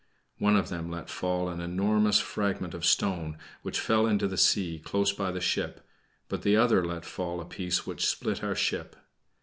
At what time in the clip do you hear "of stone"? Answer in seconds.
2.73-3.37